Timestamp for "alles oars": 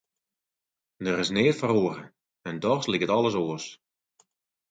3.17-3.65